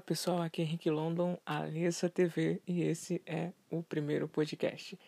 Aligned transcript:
pessoal, 0.00 0.42
aqui 0.42 0.62
é 0.62 0.64
Henrique 0.64 0.90
London, 0.90 1.38
Alessa 1.44 2.08
TV 2.08 2.60
e 2.66 2.82
esse 2.82 3.22
é 3.26 3.52
o 3.70 3.82
primeiro 3.82 4.28
podcast. 4.28 4.98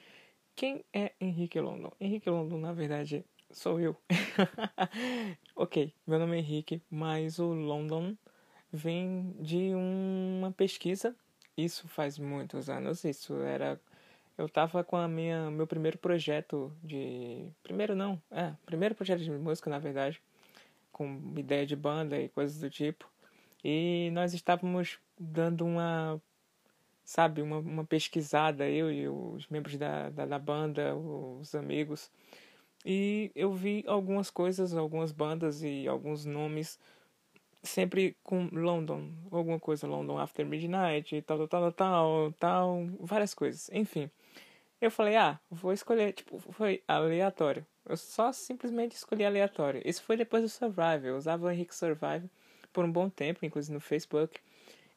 Quem 0.55 0.84
é 0.93 1.12
Henrique 1.20 1.61
London? 1.61 1.93
Henrique 2.01 2.30
London, 2.30 2.59
na 2.59 2.73
verdade, 2.73 3.25
sou 3.51 3.80
eu. 3.80 3.96
ok, 5.57 5.93
meu 6.07 6.19
nome 6.19 6.37
é 6.37 6.38
Henrique, 6.38 6.80
mas 6.91 7.38
o 7.38 7.52
London 7.52 8.16
vem 8.73 9.34
de 9.41 9.73
uma 9.75 10.52
pesquisa. 10.52 11.16
Isso 11.57 11.89
faz 11.89 12.18
muitos 12.18 12.68
anos. 12.68 13.05
Isso 13.05 13.34
era. 13.43 13.80
Eu 14.39 14.48
tava 14.48 14.84
com 14.84 14.96
a 14.96 15.09
minha 15.09 15.50
meu 15.50 15.66
primeiro 15.66 15.98
projeto 15.98 16.73
de. 16.83 17.48
Primeiro 17.62 17.97
não, 17.97 18.20
é, 18.30 18.53
primeiro 18.64 18.95
projeto 18.95 19.23
de 19.23 19.30
música, 19.30 19.70
na 19.70 19.78
verdade. 19.78 20.23
Com 20.92 21.34
ideia 21.37 21.66
de 21.66 21.75
banda 21.75 22.19
e 22.19 22.28
coisas 22.28 22.61
do 22.61 22.70
tipo. 22.70 23.11
E 23.69 24.11
nós 24.12 24.33
estávamos 24.33 24.97
dando 25.19 25.66
uma, 25.66 26.23
sabe, 27.05 27.43
uma, 27.43 27.59
uma 27.59 27.84
pesquisada, 27.84 28.69
eu 28.69 28.92
e 28.92 29.09
os 29.09 29.48
membros 29.48 29.77
da, 29.77 30.09
da, 30.09 30.25
da 30.25 30.39
banda, 30.39 30.95
os 30.95 31.52
amigos. 31.52 32.09
E 32.84 33.33
eu 33.34 33.52
vi 33.52 33.83
algumas 33.89 34.30
coisas, 34.30 34.73
algumas 34.73 35.11
bandas 35.11 35.65
e 35.65 35.89
alguns 35.89 36.25
nomes 36.25 36.79
sempre 37.61 38.16
com 38.23 38.48
London, 38.52 39.11
alguma 39.33 39.59
coisa, 39.59 39.89
London 39.89 40.17
After 40.17 40.47
Midnight, 40.47 41.20
tal, 41.23 41.48
tal, 41.48 41.48
tal, 41.48 41.73
tal, 41.73 42.33
tal, 42.39 42.87
várias 43.01 43.34
coisas. 43.34 43.69
Enfim, 43.73 44.09
eu 44.80 44.92
falei, 44.92 45.17
ah, 45.17 45.41
vou 45.51 45.73
escolher, 45.73 46.12
tipo, 46.12 46.39
foi 46.39 46.84
aleatório. 46.87 47.67
Eu 47.84 47.97
só 47.97 48.31
simplesmente 48.33 48.94
escolhi 48.94 49.25
aleatório. 49.25 49.83
Isso 49.84 50.05
foi 50.05 50.17
depois 50.17 50.44
do 50.44 50.48
Survive, 50.48 51.09
eu 51.09 51.17
usava 51.17 51.47
o 51.47 51.50
Henrique 51.50 51.75
Survive 51.75 52.31
por 52.77 52.84
um 52.84 52.92
bom 52.92 53.08
tempo, 53.08 53.46
inclusive 53.46 53.72
no 53.72 53.80
Facebook 53.80 54.38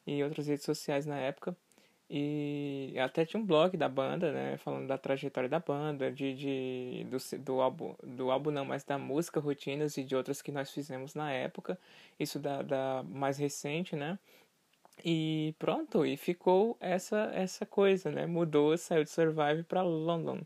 e 0.06 0.22
outras 0.22 0.46
redes 0.46 0.66
sociais 0.66 1.06
na 1.06 1.16
época. 1.16 1.56
E 2.10 2.94
até 2.98 3.24
tinha 3.24 3.40
um 3.42 3.46
blog 3.46 3.74
da 3.74 3.88
banda, 3.88 4.30
né, 4.32 4.58
falando 4.58 4.86
da 4.86 4.98
trajetória 4.98 5.48
da 5.48 5.60
banda, 5.60 6.12
de, 6.12 6.34
de 6.34 7.06
do, 7.08 7.38
do 7.38 7.60
álbum, 7.62 7.94
do 8.02 8.30
álbum 8.30 8.50
não, 8.50 8.66
mas 8.66 8.84
da 8.84 8.98
música, 8.98 9.40
rotinas 9.40 9.96
e 9.96 10.04
de 10.04 10.14
outras 10.14 10.42
que 10.42 10.52
nós 10.52 10.70
fizemos 10.70 11.14
na 11.14 11.32
época. 11.32 11.78
Isso 12.18 12.38
da, 12.38 12.60
da 12.60 13.02
mais 13.08 13.38
recente, 13.38 13.96
né? 13.96 14.18
E 15.02 15.54
pronto, 15.58 16.04
e 16.04 16.16
ficou 16.18 16.76
essa 16.80 17.30
essa 17.34 17.64
coisa, 17.64 18.10
né? 18.10 18.26
Mudou, 18.26 18.76
saiu 18.76 19.04
de 19.04 19.10
Survive 19.10 19.62
para 19.62 19.82
London. 19.82 20.40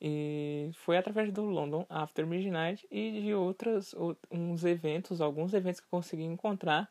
E 0.00 0.70
foi 0.74 0.96
através 0.96 1.32
do 1.32 1.42
London 1.42 1.84
After 1.88 2.26
Midnight 2.26 2.86
e 2.90 3.20
de 3.20 3.34
outros 3.34 3.94
uns 4.30 4.64
eventos, 4.64 5.20
alguns 5.20 5.52
eventos 5.52 5.80
que 5.80 5.86
eu 5.86 5.90
consegui 5.90 6.22
encontrar 6.22 6.88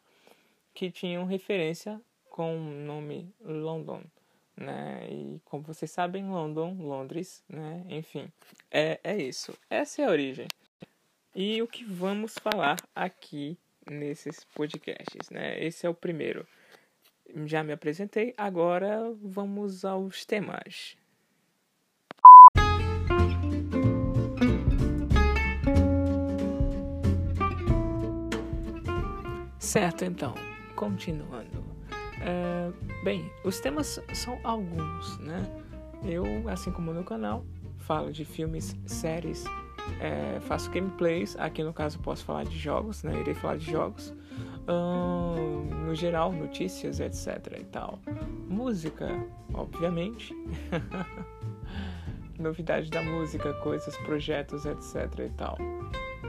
que 0.73 0.91
tinham 0.91 1.25
referência 1.25 2.01
com 2.29 2.55
o 2.55 2.59
nome 2.59 3.33
London, 3.39 4.03
né? 4.55 5.07
E 5.09 5.41
como 5.45 5.63
vocês 5.63 5.89
sabem, 5.89 6.29
London, 6.29 6.75
Londres, 6.79 7.43
né? 7.47 7.83
Enfim, 7.89 8.31
é, 8.69 8.99
é 9.03 9.17
isso. 9.17 9.57
Essa 9.69 10.01
é 10.01 10.05
a 10.05 10.11
origem. 10.11 10.47
E 11.33 11.61
o 11.61 11.67
que 11.67 11.83
vamos 11.83 12.37
falar 12.37 12.77
aqui 12.93 13.57
nesses 13.89 14.43
podcasts, 14.43 15.29
né? 15.29 15.63
Esse 15.63 15.85
é 15.85 15.89
o 15.89 15.93
primeiro. 15.93 16.45
Já 17.45 17.63
me 17.63 17.73
apresentei, 17.73 18.33
agora 18.37 19.11
vamos 19.21 19.83
aos 19.83 20.25
temas. 20.25 20.97
Certo, 29.59 30.05
então, 30.05 30.33
continuando. 30.75 31.63
É, 32.21 32.71
bem, 33.03 33.31
os 33.43 33.59
temas 33.59 33.99
são 34.13 34.39
alguns, 34.43 35.17
né? 35.19 35.45
Eu, 36.03 36.25
assim 36.47 36.71
como 36.71 36.93
no 36.93 37.03
canal, 37.03 37.43
falo 37.79 38.11
de 38.11 38.23
filmes, 38.23 38.75
séries, 38.85 39.45
é, 39.99 40.39
faço 40.41 40.69
gameplays. 40.69 41.35
Aqui 41.39 41.63
no 41.63 41.73
caso, 41.73 41.99
posso 41.99 42.23
falar 42.23 42.43
de 42.43 42.57
jogos, 42.57 43.03
né? 43.03 43.19
Irei 43.19 43.33
falar 43.33 43.57
de 43.57 43.69
jogos. 43.71 44.13
no 45.85 45.95
geral, 45.95 46.31
notícias, 46.31 46.99
etc. 46.99 47.57
e 47.59 47.63
tal. 47.65 47.99
Música, 48.47 49.07
obviamente. 49.53 50.35
Novidade 52.37 52.91
da 52.91 53.01
música, 53.01 53.51
coisas, 53.55 53.95
projetos, 53.97 54.65
etc. 54.65 55.19
e 55.25 55.29
tal. 55.29 55.57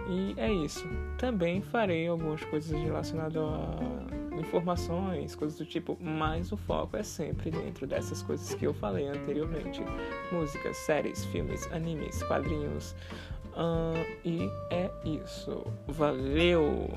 E 0.08 0.34
é 0.38 0.50
isso. 0.50 0.88
Também 1.18 1.60
farei 1.60 2.08
algumas 2.08 2.42
coisas 2.44 2.70
relacionadas 2.70 3.36
a 3.36 4.38
informações, 4.40 5.34
coisas 5.34 5.58
do 5.58 5.66
tipo, 5.66 5.98
mas 6.00 6.52
o 6.52 6.56
foco 6.56 6.96
é 6.96 7.02
sempre 7.02 7.50
dentro 7.50 7.86
dessas 7.86 8.22
coisas 8.22 8.54
que 8.54 8.66
eu 8.66 8.72
falei 8.72 9.06
anteriormente: 9.08 9.82
músicas, 10.32 10.76
séries, 10.78 11.24
filmes, 11.26 11.70
animes, 11.72 12.22
quadrinhos. 12.22 12.94
Uh, 13.54 14.06
e 14.24 14.48
é 14.70 14.90
isso. 15.04 15.64
Valeu! 15.88 16.88